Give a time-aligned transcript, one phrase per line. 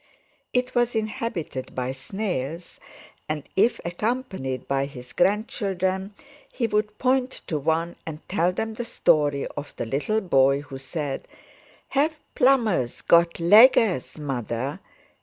[0.51, 2.79] It was inhabited by snails,
[3.29, 6.15] and if accompanied by his grandchildren,
[6.51, 10.79] he would point to one and tell them the story of the little boy who
[10.79, 11.27] said:
[11.89, 14.79] "Have plummers got leggers, Mother?"